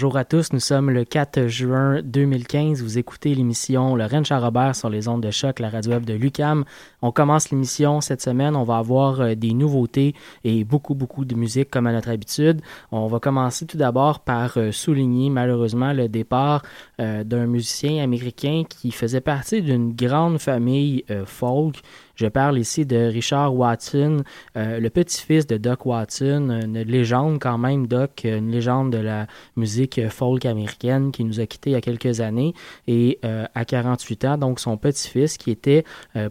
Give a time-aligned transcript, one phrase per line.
[0.00, 2.82] Bonjour à tous, nous sommes le 4 juin 2015.
[2.82, 6.64] Vous écoutez l'émission Lorraine Charrobert sur les ondes de choc, la radio web de Lucam.
[7.02, 8.56] On commence l'émission cette semaine.
[8.56, 12.62] On va avoir euh, des nouveautés et beaucoup, beaucoup de musique comme à notre habitude.
[12.92, 16.62] On va commencer tout d'abord par euh, souligner malheureusement le départ
[16.98, 21.82] euh, d'un musicien américain qui faisait partie d'une grande famille folk.
[22.20, 27.86] Je parle ici de Richard Watson, le petit-fils de Doc Watson, une légende quand même,
[27.86, 29.26] Doc, une légende de la
[29.56, 32.52] musique folk américaine qui nous a quittés il y a quelques années.
[32.86, 35.84] Et à 48 ans, donc son petit-fils qui était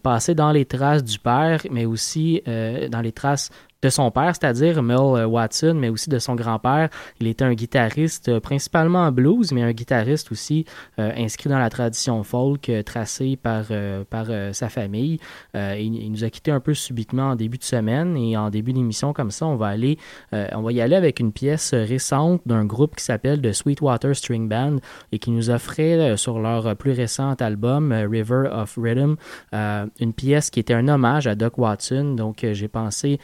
[0.04, 3.50] passé dans les traces du père, mais aussi dans les traces
[3.82, 6.90] de son père, c'est-à-dire Mel Watson, mais aussi de son grand-père.
[7.20, 10.66] Il était un guitariste euh, principalement en blues, mais un guitariste aussi
[11.00, 13.66] euh, inscrit dans la tradition folk euh, tracée par,
[14.10, 15.20] par sa famille.
[15.54, 18.74] Il, il, nous a quitté un peu subitement en début de semaine et en début
[18.74, 19.98] d'émission comme ça, on va aller,
[20.32, 24.48] on va y aller avec une pièce récente d'un groupe qui s'appelle The Sweetwater String
[24.50, 24.78] Band
[25.12, 29.16] et qui nous offrait sur leur plus récent album River of Rhythm
[29.54, 32.16] une pièce qui était un hommage à Doc Watson.
[32.16, 33.20] Donc j'ai pensé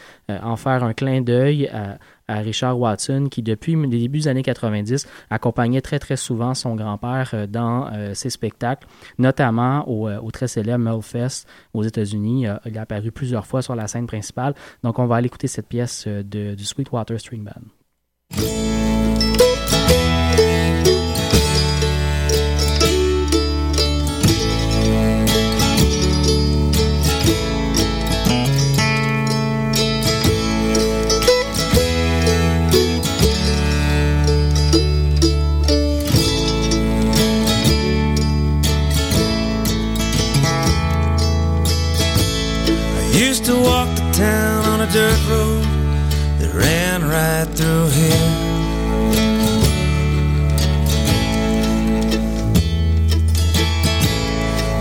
[0.45, 1.97] en faire un clin d'œil à,
[2.27, 7.47] Richard Watson, qui depuis les débuts des années 90 accompagnait très très souvent son grand-père
[7.47, 8.87] dans euh, ses spectacles,
[9.19, 11.45] notamment au, au très célèbre Melfest
[11.75, 12.47] aux États-Unis.
[12.47, 14.55] Euh, il a apparu plusieurs fois sur la scène principale.
[14.83, 18.64] Donc on va aller écouter cette pièce de, du Sweetwater String Band.
[44.95, 45.63] Dirt road
[46.39, 48.29] that ran right through here.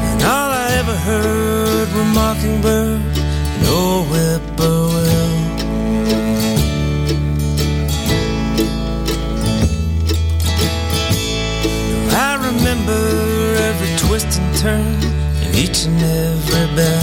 [0.09, 3.19] And all I ever heard were mockingbirds
[3.55, 5.35] and old whippoorwill.
[12.27, 13.03] I remember
[13.69, 14.95] every twist and turn
[15.43, 16.94] and each and every bend.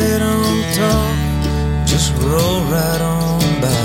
[0.00, 1.16] They don't talk,
[1.86, 3.80] just roll right on by.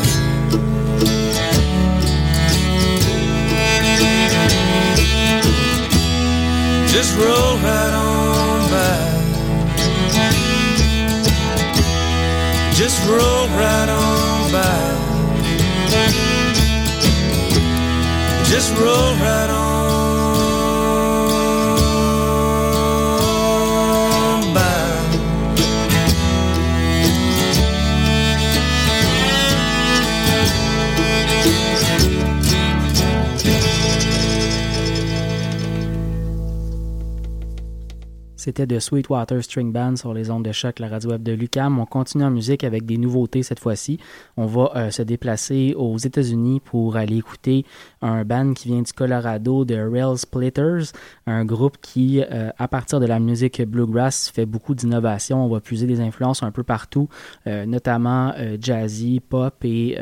[6.94, 9.16] Just roll right on by.
[12.80, 14.86] just roll right on by.
[18.52, 19.55] Just roll right on
[38.46, 41.80] C'était de Sweetwater String Band sur les ondes de choc, la radio web de Lucam.
[41.80, 44.00] On continue en musique avec des nouveautés cette fois-ci.
[44.38, 47.66] On va euh, se déplacer aux États-Unis pour aller écouter
[48.04, 50.92] un band qui vient du Colorado de Rail Splitters,
[51.26, 55.44] un groupe qui, euh, à partir de la musique bluegrass, fait beaucoup d'innovation.
[55.44, 57.10] On va puiser des influences un peu partout,
[57.48, 58.32] euh, notamment
[58.62, 59.98] jazzy, pop et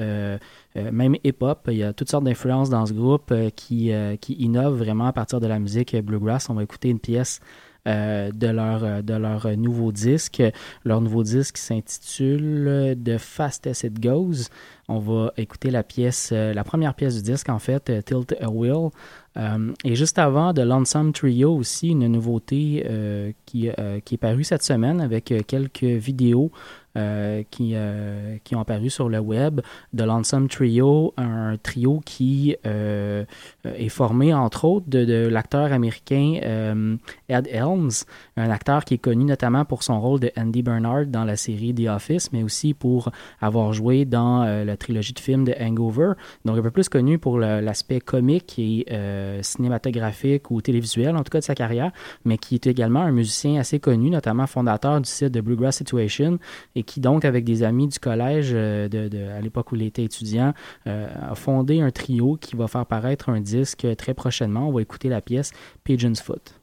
[0.76, 1.70] même hip-hop.
[1.72, 5.40] Il y a toutes sortes d'influences dans ce groupe qui, qui innovent vraiment à partir
[5.40, 6.50] de la musique bluegrass.
[6.50, 7.40] On va écouter une pièce
[7.86, 10.42] de, leur, euh, de leur nouveau disque.
[10.86, 14.50] Leur nouveau disque s'intitule euh, The Fast As It Goes.
[14.90, 18.36] On va écouter la pièce, euh, la première pièce du disque en fait, euh, Tilt
[18.42, 18.90] a Wheel.
[19.36, 24.18] Euh, et juste avant, de Lonesome Trio aussi, une nouveauté euh, qui, euh, qui est
[24.18, 29.20] parue cette semaine avec euh, quelques vidéos euh, qui, euh, qui ont apparu sur le
[29.20, 29.62] web.
[29.94, 33.26] De Lonesome Trio, un trio qui euh,
[33.64, 36.96] est formé entre autres de, de l'acteur américain euh,
[37.30, 41.24] Ed Helms, un acteur qui est connu notamment pour son rôle de Andy Bernard dans
[41.24, 43.12] la série The Office, mais aussi pour
[43.42, 46.14] avoir joué dans euh, la trilogie de films de Hangover.
[46.46, 51.30] Donc un peu plus connu pour l'aspect comique et euh, cinématographique ou télévisuel, en tout
[51.30, 51.92] cas de sa carrière,
[52.26, 56.40] mais qui est également un musicien assez connu, notamment fondateur du site de Bluegrass Situation,
[56.76, 59.84] et qui donc, avec des amis du collège euh, de, de- à l'époque où il
[59.84, 60.54] était étudiant,
[60.86, 64.68] a fondé un trio qui va faire paraître un disque très prochainement.
[64.70, 65.52] On va écouter la pièce
[65.84, 66.63] Pigeon's Foot.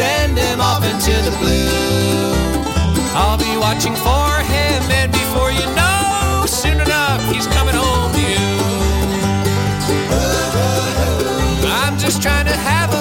[0.00, 1.68] Send him off into the blue.
[3.12, 8.22] I'll be watching for him, and before you know, soon enough he's coming home to
[8.32, 8.48] you.
[11.68, 12.99] I'm just trying to have a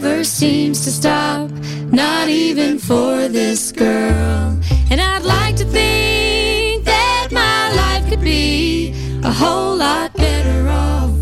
[0.00, 1.48] never seems to stop,
[1.92, 4.58] not even for this girl.
[4.90, 11.14] And I'd like to think that my life could be a whole lot better off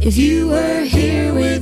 [0.00, 1.53] if you were here with me.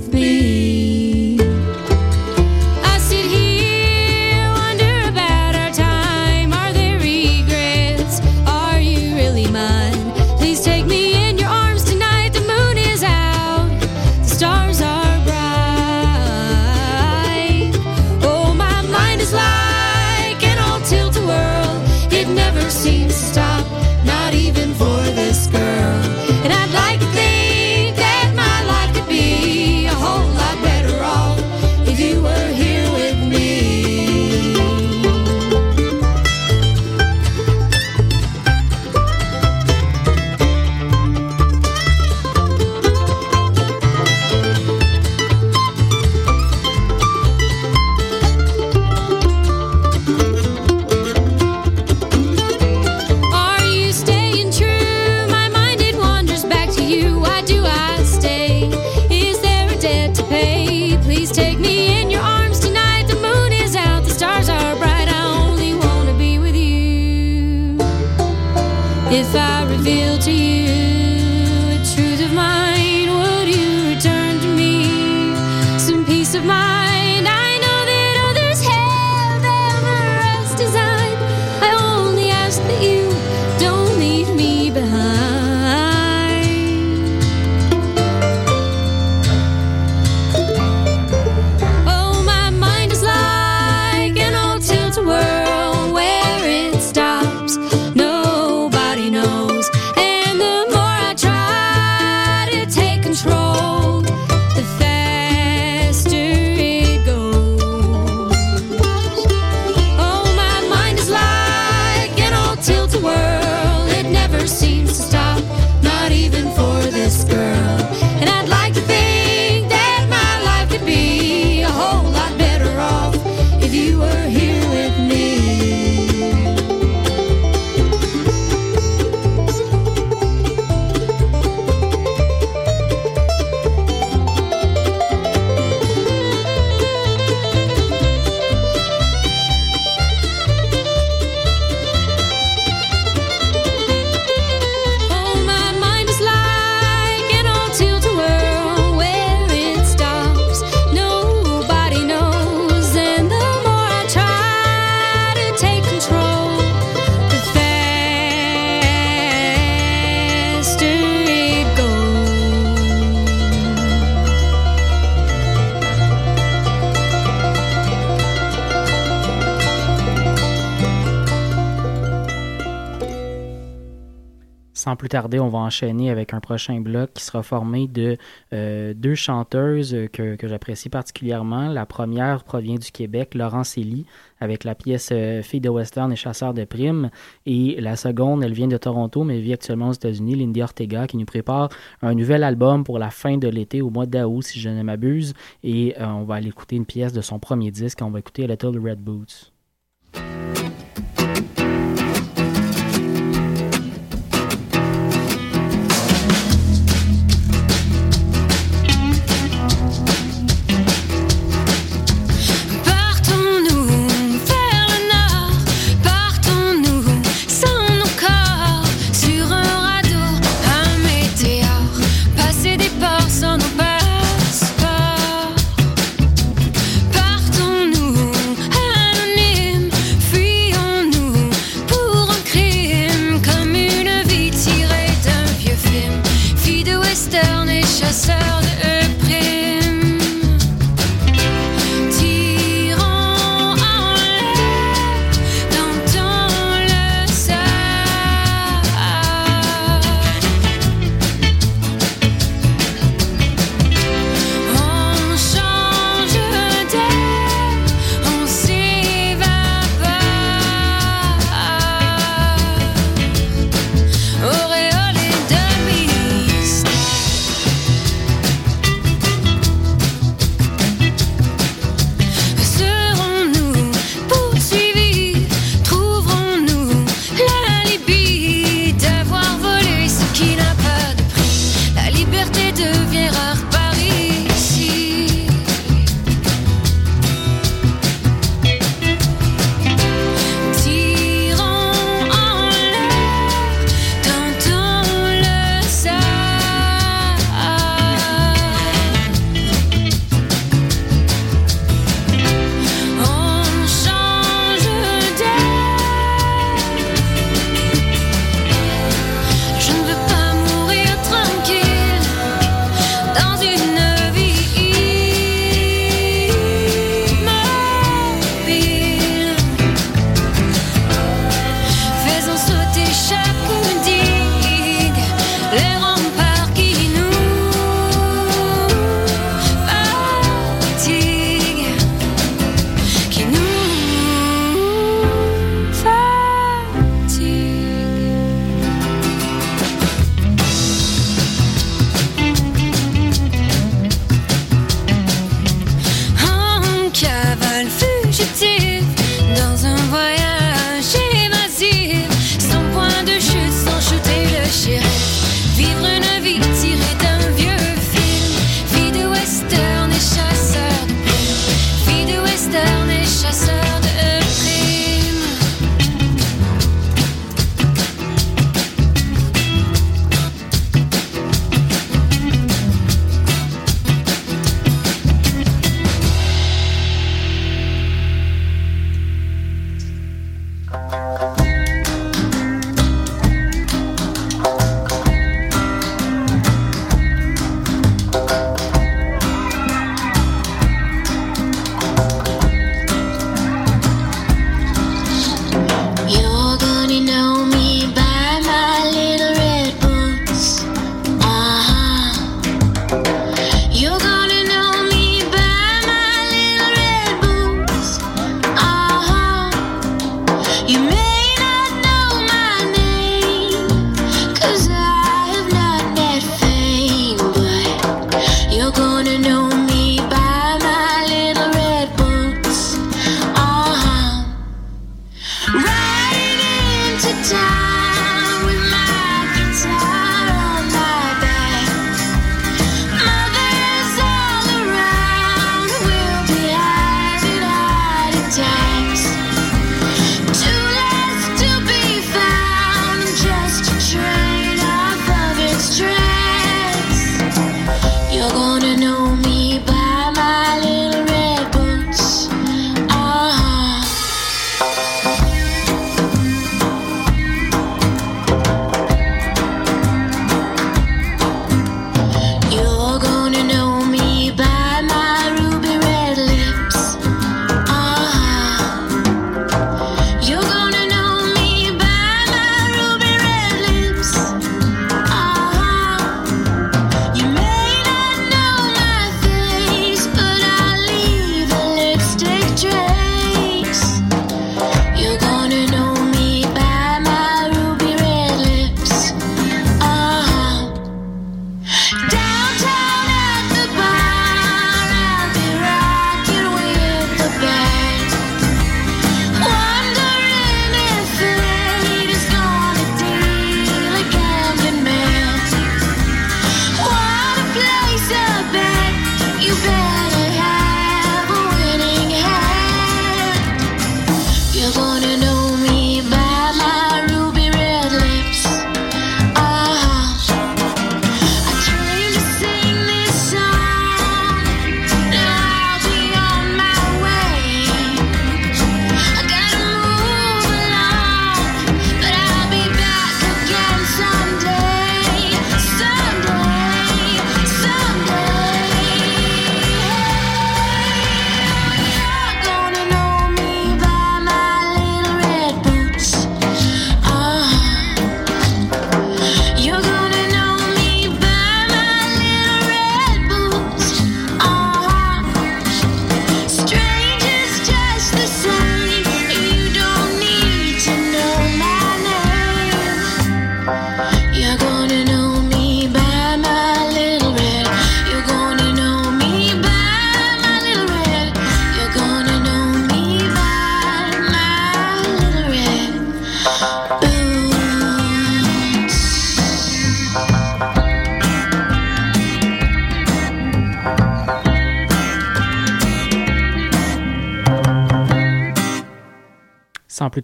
[174.96, 178.16] plus tarder, on va enchaîner avec un prochain bloc qui sera formé de
[178.52, 181.68] euh, deux chanteuses que, j'apprécie particulièrement.
[181.68, 184.06] La première provient du Québec, Laurence Elie,
[184.40, 187.10] avec la pièce euh, Fille de Western et Chasseur de primes.
[187.46, 191.16] Et la seconde, elle vient de Toronto, mais vit actuellement aux États-Unis, Lindy Ortega, qui
[191.16, 191.68] nous prépare
[192.02, 195.34] un nouvel album pour la fin de l'été, au mois d'août, si je ne m'abuse.
[195.62, 198.00] Et euh, on va aller écouter une pièce de son premier disque.
[198.02, 199.51] On va écouter Little Red Boots.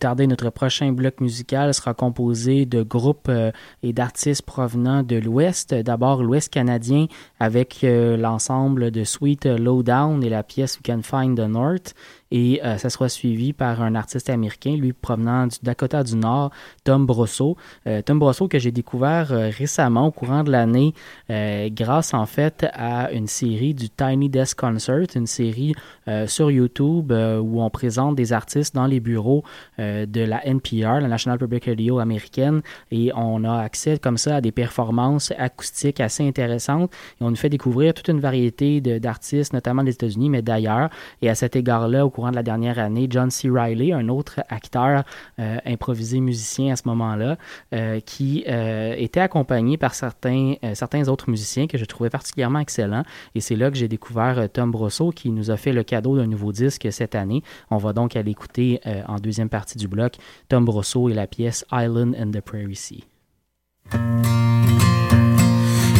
[0.04, 3.50] Notre prochain bloc musical sera composé de groupes euh,
[3.82, 5.74] et d'artistes provenant de l'Ouest.
[5.74, 7.06] D'abord, l'Ouest canadien
[7.40, 11.94] avec euh, l'ensemble de Sweet Lowdown et la pièce We Can Find the North
[12.30, 16.50] et euh, ça sera suivi par un artiste américain, lui provenant du Dakota du Nord,
[16.84, 17.56] Tom Brosso.
[17.86, 20.94] Euh, Tom Brosso que j'ai découvert euh, récemment au courant de l'année
[21.70, 25.74] grâce en fait à une série du Tiny Desk Concert, une série
[26.26, 29.44] sur YouTube où on présente des artistes dans les bureaux
[29.78, 34.40] de la NPR, la National Public Radio américaine, et on a accès comme ça à
[34.40, 39.82] des performances acoustiques assez intéressantes et on nous fait découvrir toute une variété d'artistes, notamment
[39.84, 40.90] des États-Unis, mais d'ailleurs.
[41.22, 43.48] Et à cet égard-là, au courant de la dernière année, John C.
[43.48, 45.04] Riley, un autre acteur
[45.38, 47.38] euh, improvisé musicien à ce moment-là,
[47.72, 53.04] euh, qui euh, était accompagné par certains, certains autres musiciens que je trouvais particulièrement excellents.
[53.37, 56.26] Et c'est là que j'ai découvert Tom Brosso qui nous a fait le cadeau d'un
[56.26, 57.44] nouveau disque cette année.
[57.70, 60.16] On va donc aller écouter en deuxième partie du bloc
[60.48, 63.04] Tom Brosso et la pièce Island in the Prairie Sea.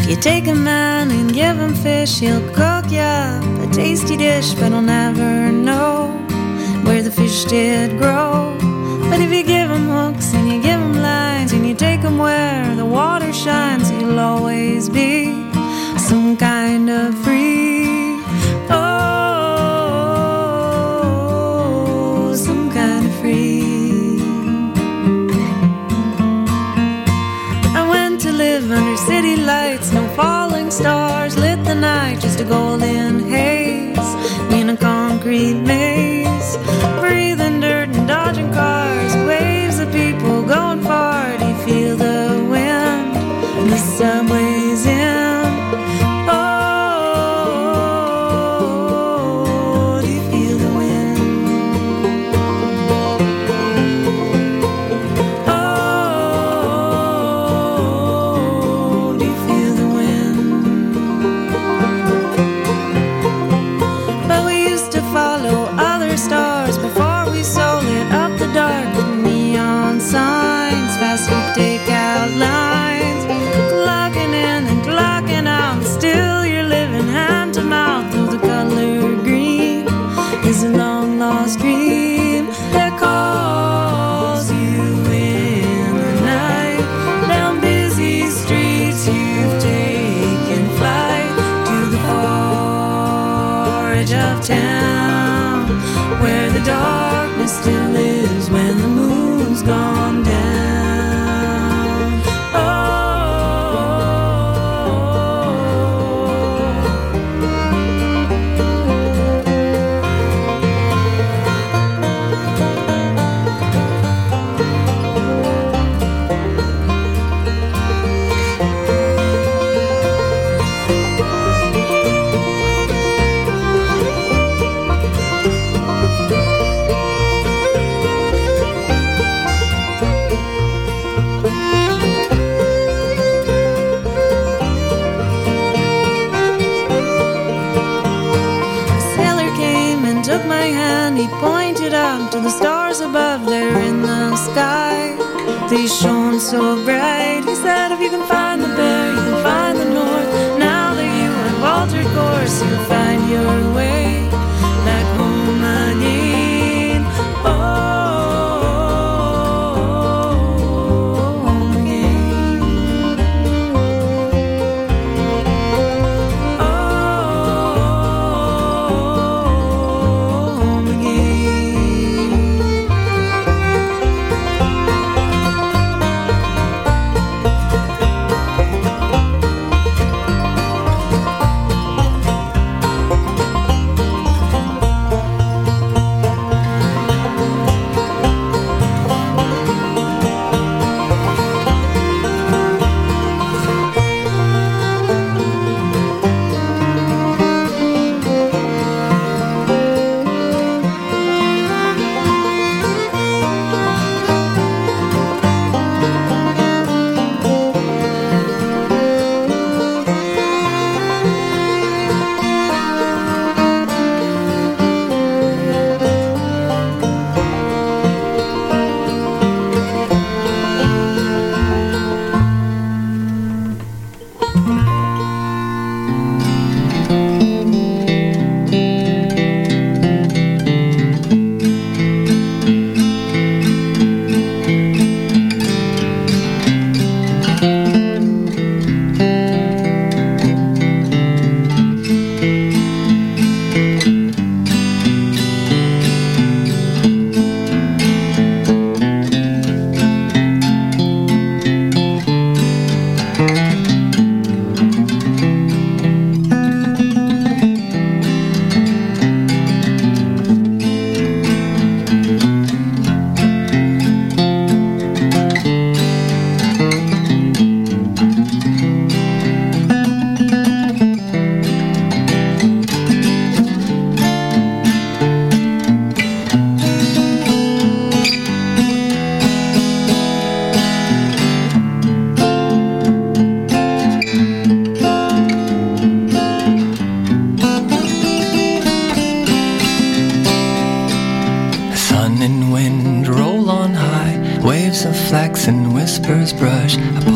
[0.09, 4.73] You take a man and give him fish, he'll cook you a tasty dish, but
[4.73, 6.17] he'll never know
[6.83, 8.57] where the fish did grow.
[9.11, 12.17] But if you give him hooks and you give him lines and you take him
[12.17, 15.27] where the water shines, he'll always be
[15.99, 17.78] some kind of free.
[30.79, 34.11] Stars lit the night, just a golden haze
[34.53, 36.57] in a concrete maze.
[37.01, 41.37] Breathing dirt and dodging cars, waves of people going far.
[41.39, 43.11] Do you feel the wind?
[43.73, 44.38] The subway's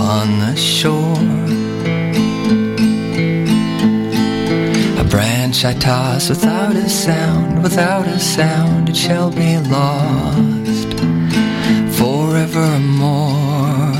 [0.01, 1.19] on the shore.
[4.99, 10.95] A branch I toss without a sound, without a sound, it shall be lost
[11.99, 13.93] forevermore.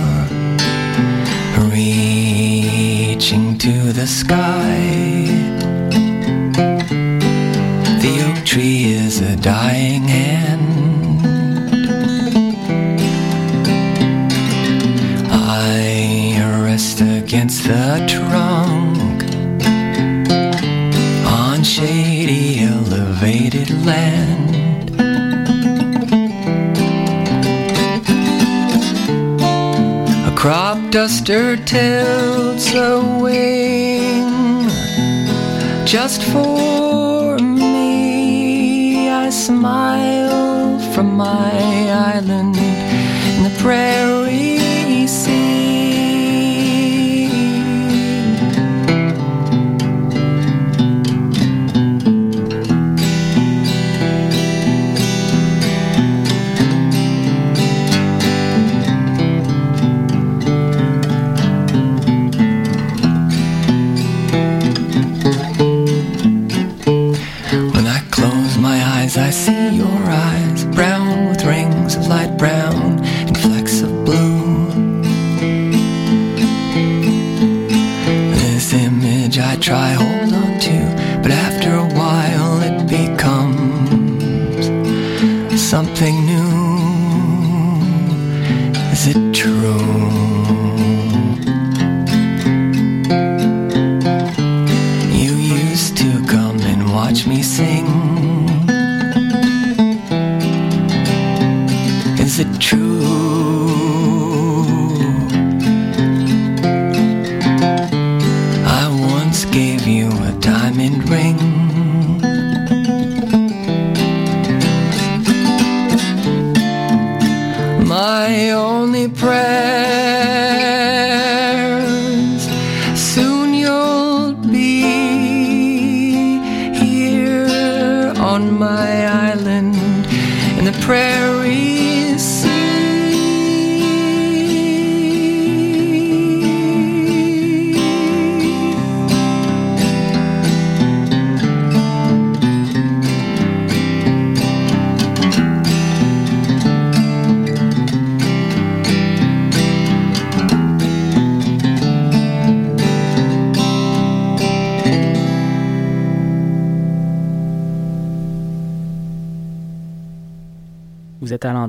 [1.71, 5.27] Reaching to the sky,
[8.01, 10.72] the oak tree is a dying hand.
[17.33, 19.25] Against the trunk
[21.27, 24.91] on shady elevated land.
[30.31, 34.69] A crop duster tilts a wing
[35.87, 39.09] just for me.
[39.09, 41.51] I smile from my
[42.15, 44.52] island in the prairie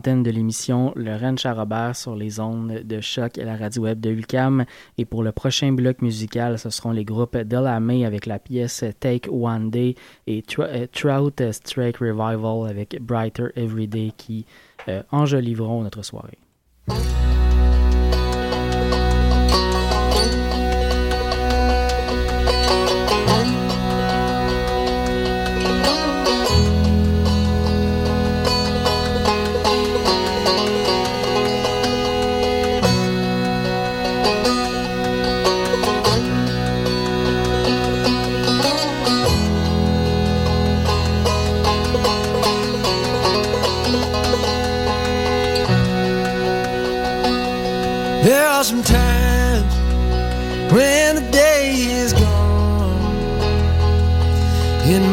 [0.04, 4.02] de l'émission Le Ranch à Robert sur les ondes de choc et la radio web
[4.02, 4.66] de Lucam.
[4.98, 9.30] Et pour le prochain bloc musical, ce seront les groupes Delamay avec la pièce Take
[9.30, 9.96] One Day
[10.28, 14.46] et euh, Trout Strike Revival avec Brighter Everyday qui
[14.90, 16.38] euh, enjoliveront notre soirée.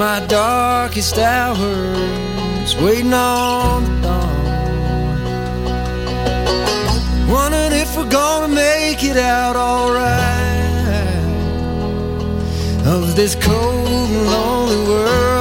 [0.01, 4.47] My darkest hours, waiting on the dawn.
[7.29, 10.09] Wondering if we're gonna make it out alright.
[12.87, 15.40] Of this cold and lonely world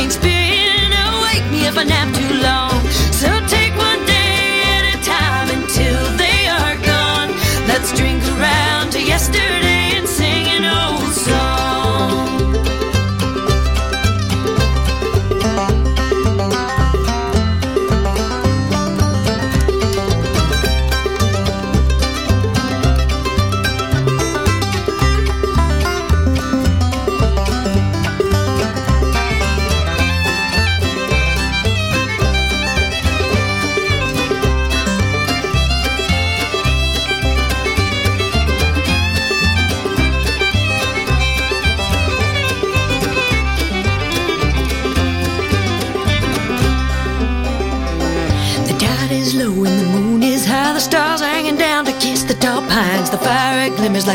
[0.00, 2.69] faint spirit, awake me if I nap too long.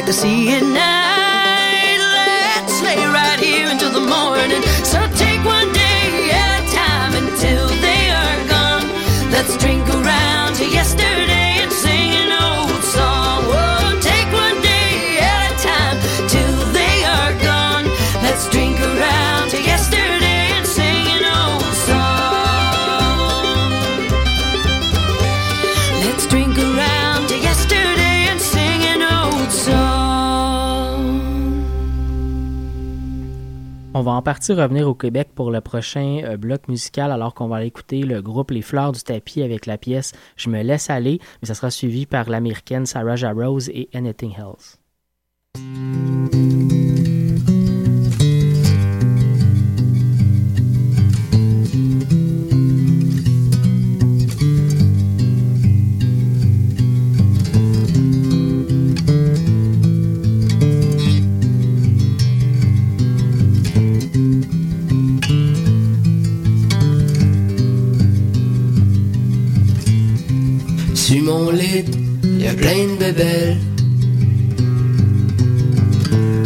[0.05, 0.74] to see it
[34.05, 37.63] va en partie revenir au Québec pour le prochain euh, bloc musical alors qu'on va
[37.63, 41.47] écouter le groupe Les Fleurs du Tapis avec la pièce Je me laisse aller, mais
[41.47, 44.77] ça sera suivi par l'américaine Sarah Jarose et Anything Else.
[72.45, 73.57] Y a plein de bébelles.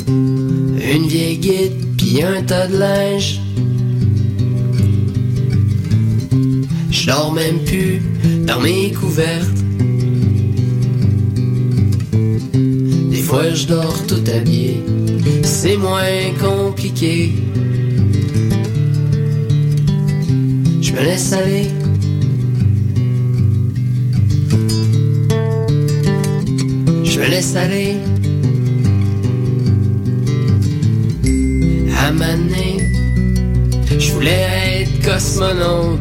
[0.08, 3.42] Une vieille guide, puis un tas de linge.
[6.90, 8.02] Je dors même plus
[8.48, 9.60] dans mes couvertes.
[13.12, 14.82] Des fois je dors tout habillé,
[15.44, 17.34] c'est moins compliqué.
[20.82, 21.79] Je me laisse aller.
[27.22, 27.98] Je laisse aller.
[31.98, 32.78] À maner,
[34.00, 34.48] je voulais
[34.82, 36.00] être cosmonaute.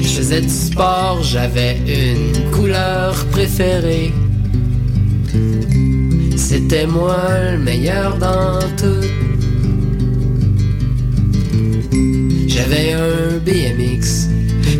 [0.00, 4.12] Je faisais du sport, j'avais une couleur préférée.
[6.36, 7.18] C'était moi
[7.50, 9.06] le meilleur dans tout.
[12.46, 14.28] J'avais un BMX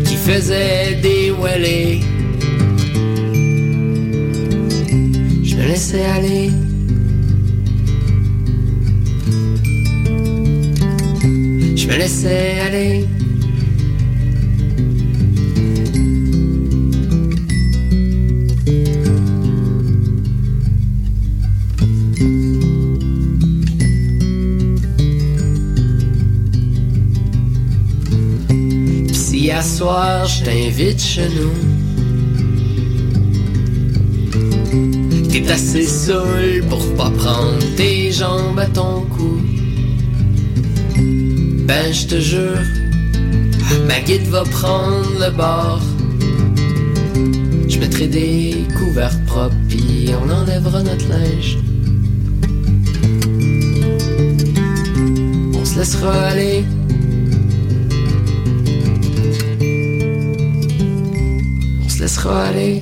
[0.05, 2.16] qui faisait des wheelies.
[5.67, 6.49] Je me laissais aller.
[11.75, 13.05] Je me laissais aller.
[29.11, 31.76] Si à soir je t'invite chez nous
[35.29, 39.41] T'es assez seul pour pas prendre tes jambes à ton cou.
[41.67, 42.63] Ben je te jure
[43.87, 45.81] Ma guide va prendre le bord.
[47.67, 51.57] Je mettrai des couverts propres Puis on enlèvera notre linge.
[55.53, 56.63] On se laissera aller.
[61.85, 62.81] On se laissera aller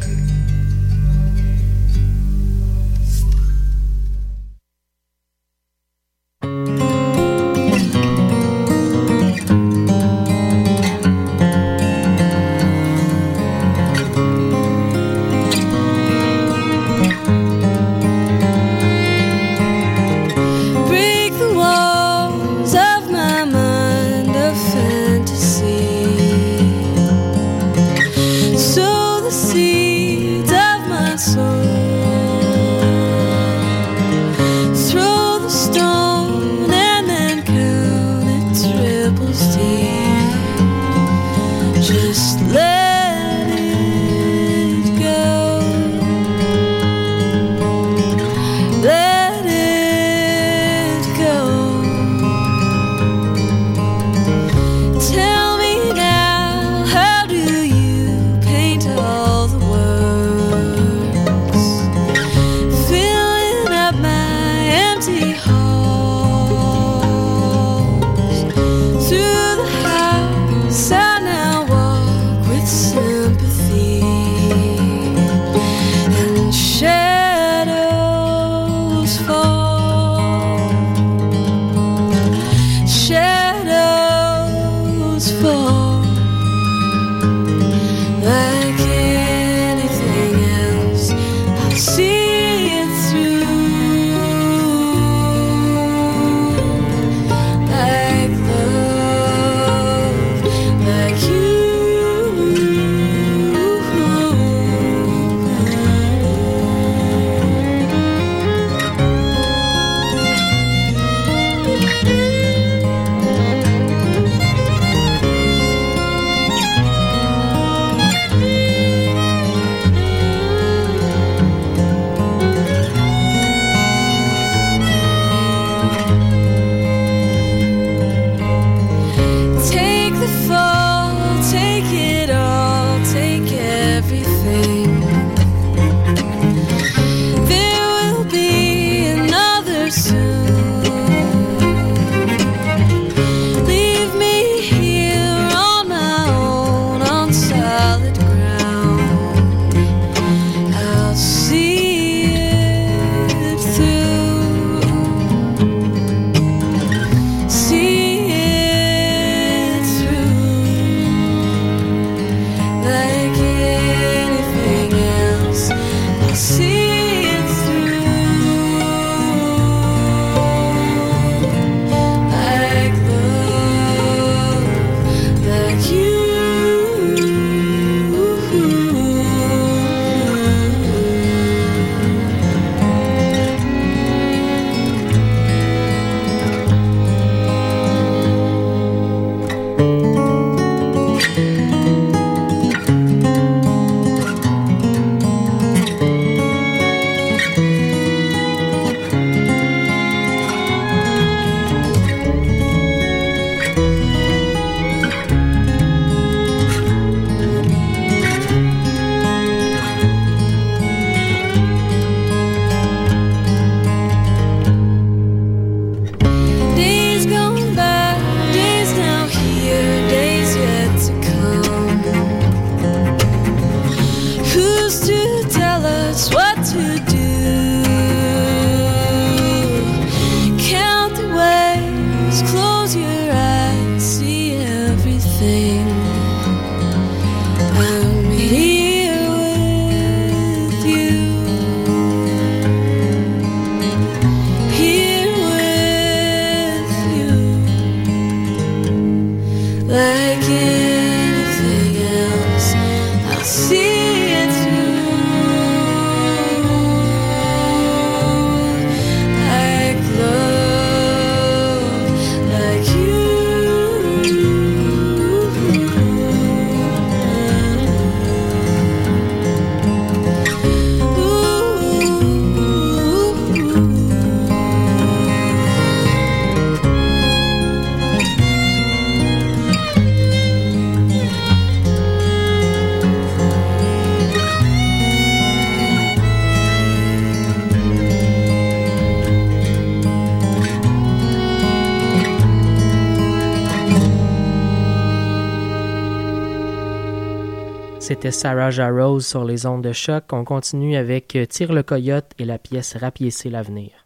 [298.26, 300.24] C'était Sarah Jarrose sur les ondes de choc.
[300.32, 304.05] On continue avec euh, Tire le coyote et la pièce Rapiécer l'avenir.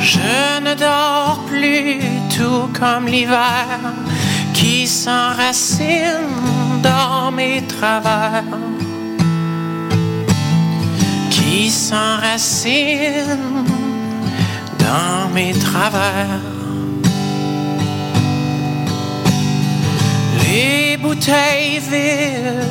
[0.00, 1.98] Je ne dors plus
[2.36, 3.66] tout comme l'hiver
[4.52, 6.30] qui s'enracine
[6.82, 8.44] dans mes travers
[11.54, 13.38] qui s'enracine
[14.78, 16.40] dans mes travers.
[20.42, 22.64] Les bouteilles vides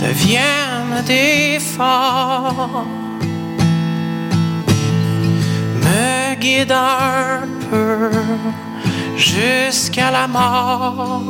[0.00, 0.69] deviennent
[1.06, 2.84] des forts,
[5.84, 8.10] me guident un peu
[9.16, 11.22] jusqu'à la mort.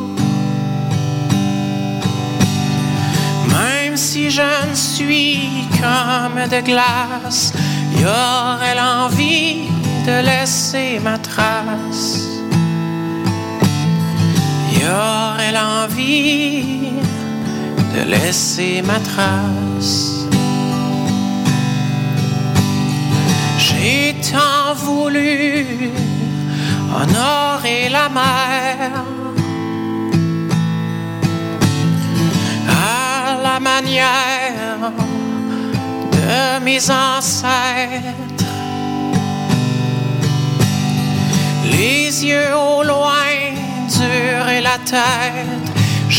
[3.48, 7.52] Même si je ne suis comme de glace,
[7.98, 9.68] y aurait l'envie
[10.06, 12.26] de laisser ma trace.
[14.72, 16.79] Y aurait l'envie
[17.94, 20.26] de laisser ma trace.
[23.58, 25.66] J'ai tant voulu
[26.94, 29.04] honorer la mer.
[32.68, 34.92] à la manière
[36.12, 38.44] de mes ancêtres.
[41.72, 43.34] Les yeux au loin,
[43.88, 45.59] dur et la tête.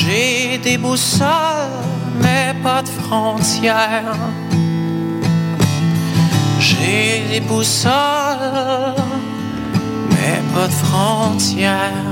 [0.03, 1.85] J'ai des boussoles,
[2.23, 4.17] mais pas de frontières.
[6.59, 8.95] J'ai des boussoles,
[10.09, 12.10] mais pas de frontières.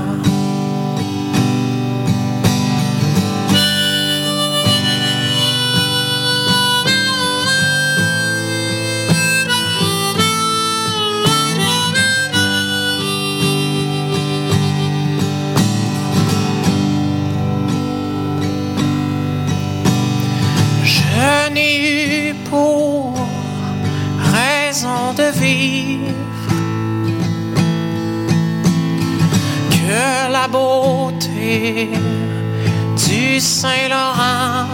[33.06, 34.66] Du Saint-Laurent.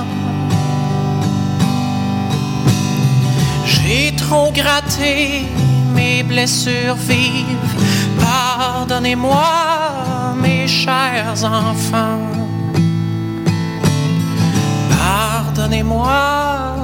[3.64, 5.46] J'ai trop gratté
[5.94, 7.74] mes blessures vives.
[8.20, 9.44] Pardonnez-moi,
[10.42, 12.20] mes chers enfants.
[14.98, 16.76] Pardonnez-moi,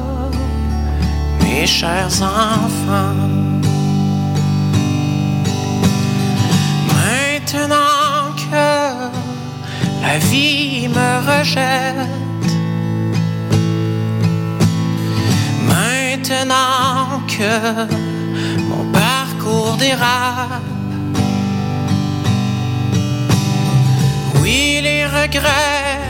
[1.43, 3.29] mes chers enfants.
[6.95, 7.91] Maintenant
[10.03, 12.53] la vie me rejette,
[15.72, 17.55] maintenant que
[18.70, 20.62] mon parcours dérape,
[24.40, 26.00] oui, les regrets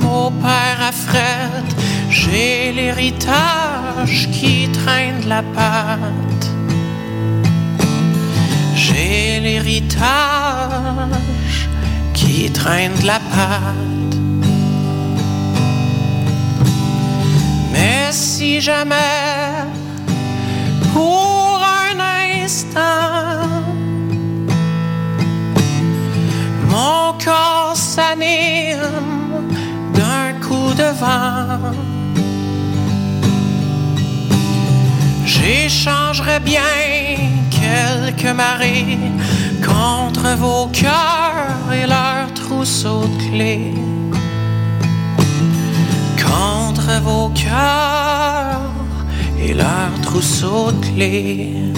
[0.00, 1.66] m'opèrent à Fred.
[2.10, 6.46] J'ai l'héritage qui traîne la patte.
[8.74, 9.98] J'ai l'héritage
[12.38, 14.16] qui traîne de la patte.
[17.72, 18.94] Mais si jamais
[20.92, 21.98] pour un
[22.44, 23.48] instant
[26.72, 29.48] mon corps s'anime
[29.96, 31.74] d'un coup de vent.
[35.26, 36.74] J'échangerais bien
[37.50, 38.98] quelques marées
[39.78, 43.74] contre vos cœurs et leurs trousseaux de clés.
[46.16, 48.72] Contre vos cœurs
[49.40, 51.77] et leurs trousseaux de clés.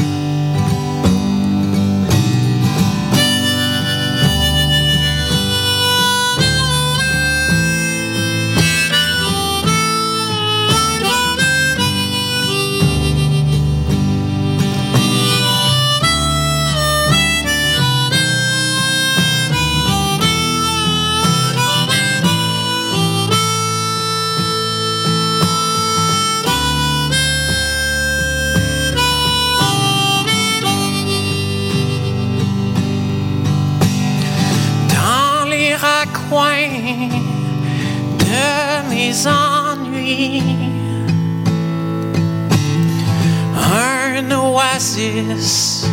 [45.29, 45.87] Oasis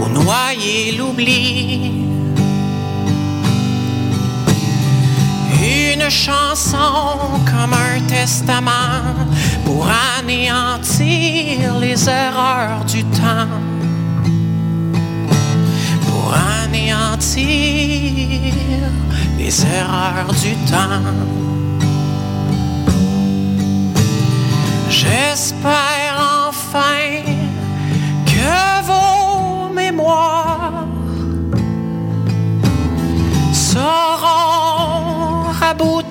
[0.00, 2.04] où noyer l'oubli.
[5.60, 9.04] Une chanson comme un testament
[9.64, 9.86] pour
[10.18, 13.48] anéantir les erreurs du temps
[16.06, 16.34] pour
[16.64, 17.44] anéantir
[19.38, 21.02] les erreurs du temps.
[24.90, 26.07] J'espère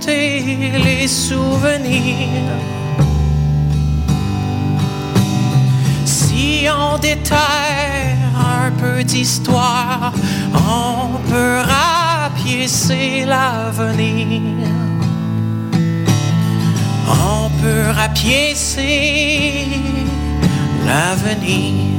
[0.07, 2.57] les souvenirs.
[6.05, 10.13] Si on déterre un peu d'histoire,
[10.53, 14.67] on peut rapiécer l'avenir.
[17.09, 19.67] On peut rapiécer
[20.85, 21.96] l'avenir.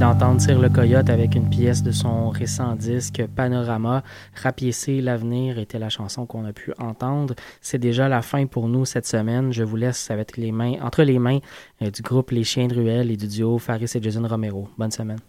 [0.00, 4.02] D'entendre Tire le Coyote avec une pièce de son récent disque Panorama.
[4.34, 7.34] Rapiécer l'avenir était la chanson qu'on a pu entendre.
[7.60, 9.52] C'est déjà la fin pour nous cette semaine.
[9.52, 11.40] Je vous laisse avec les mains, entre les mains
[11.82, 14.70] euh, du groupe Les Chiens de Ruelle et du duo Faris et Jason Romero.
[14.78, 15.20] Bonne semaine.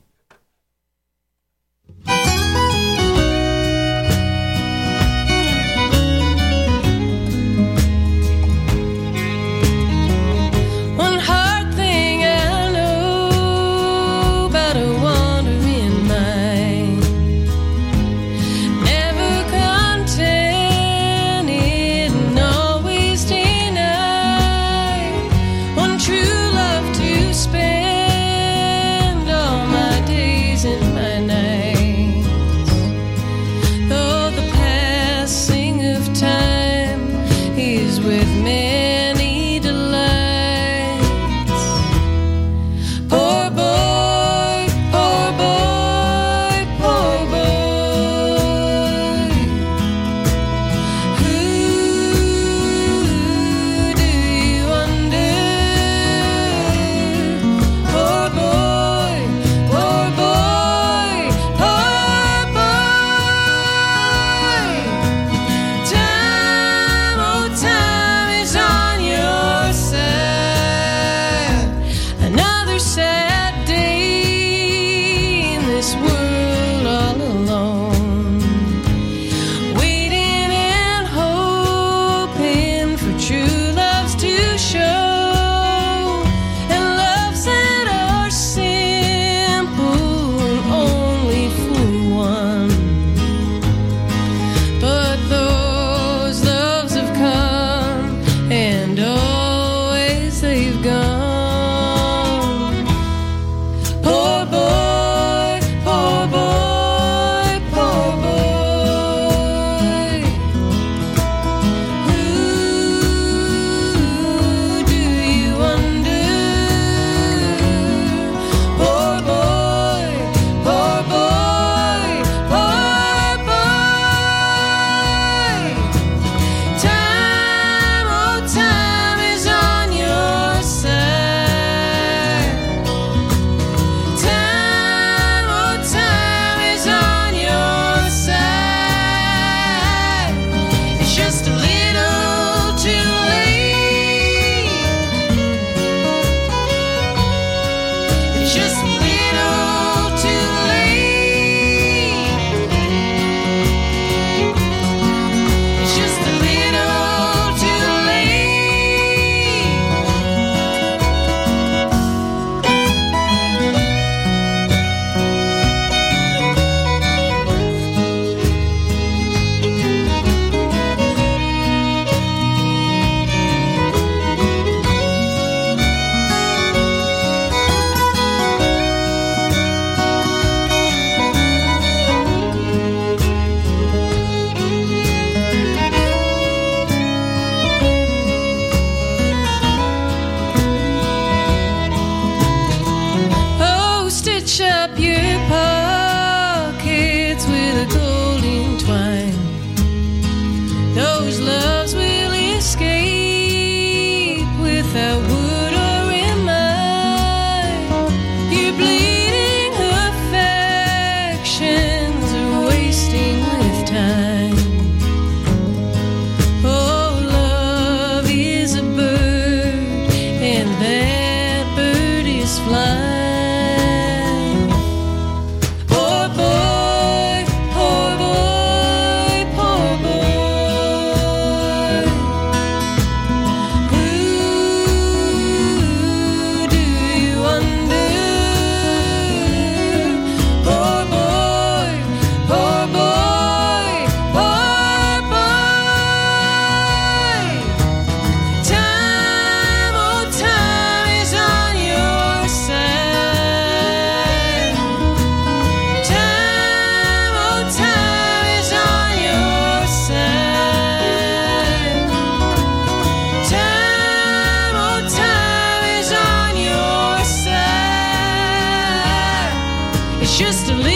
[270.38, 270.91] just a little.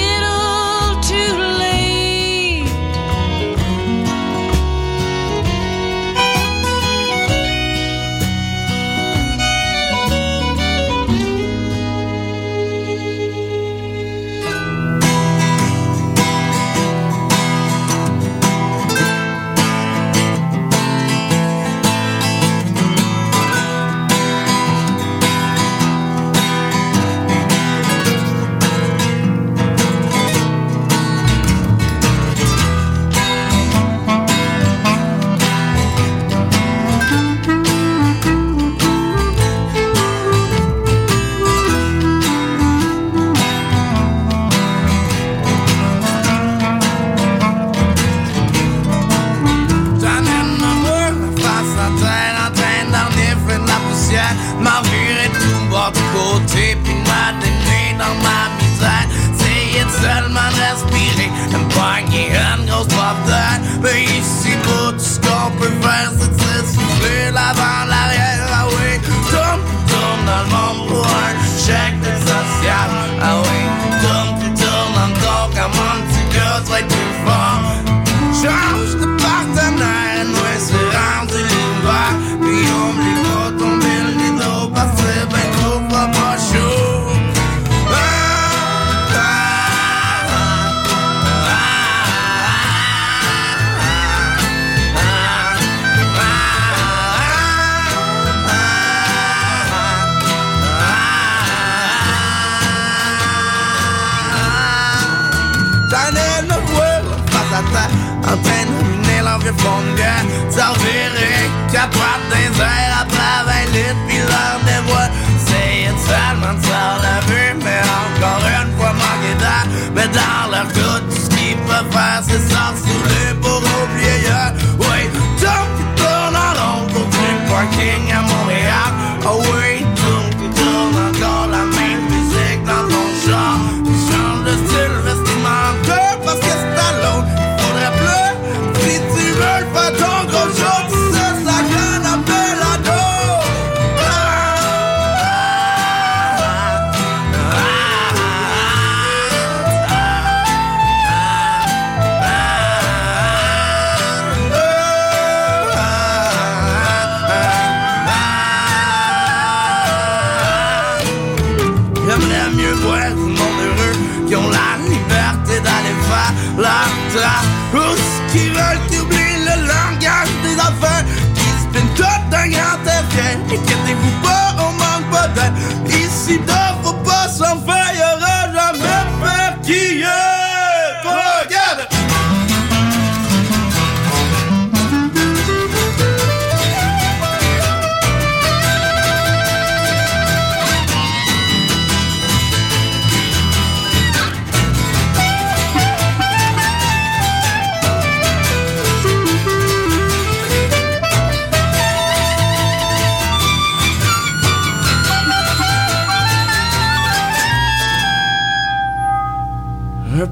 [110.05, 110.21] rien
[110.55, 115.09] T'en verrais capote d'un airs après 20 litres Pis l'heure des voix.
[115.47, 119.65] C'est seulement de ça la vue Mais encore une fois manqué d'air.
[119.95, 124.15] Mais dans leur tout, tout ce qu'ils peuvent faire C'est s'en saouler pour oublier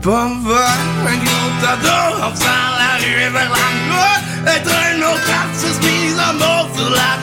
[0.04, 0.78] boulevard,
[1.08, 2.46] un gros tas d'eau, on sent
[2.80, 4.54] la rue vers la.
[4.56, 7.14] Être un autre artiste mis en mort sur la